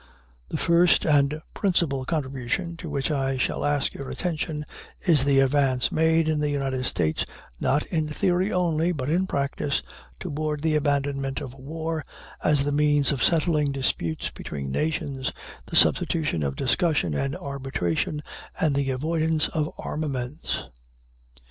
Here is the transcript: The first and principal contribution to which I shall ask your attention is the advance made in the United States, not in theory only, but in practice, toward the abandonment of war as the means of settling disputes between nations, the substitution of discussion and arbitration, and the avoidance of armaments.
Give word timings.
The 0.49 0.57
first 0.57 1.05
and 1.05 1.43
principal 1.53 2.05
contribution 2.05 2.75
to 2.77 2.89
which 2.89 3.11
I 3.11 3.37
shall 3.37 3.63
ask 3.63 3.93
your 3.93 4.09
attention 4.09 4.65
is 5.05 5.23
the 5.25 5.39
advance 5.41 5.91
made 5.91 6.27
in 6.27 6.39
the 6.39 6.49
United 6.49 6.85
States, 6.85 7.23
not 7.59 7.85
in 7.85 8.09
theory 8.09 8.51
only, 8.51 8.91
but 8.93 9.11
in 9.11 9.27
practice, 9.27 9.83
toward 10.19 10.63
the 10.63 10.73
abandonment 10.75 11.39
of 11.39 11.53
war 11.53 12.03
as 12.43 12.63
the 12.63 12.71
means 12.71 13.11
of 13.11 13.23
settling 13.23 13.71
disputes 13.71 14.31
between 14.31 14.71
nations, 14.71 15.31
the 15.67 15.75
substitution 15.75 16.41
of 16.41 16.55
discussion 16.55 17.13
and 17.13 17.35
arbitration, 17.35 18.23
and 18.59 18.73
the 18.73 18.89
avoidance 18.89 19.49
of 19.49 19.69
armaments. 19.77 20.63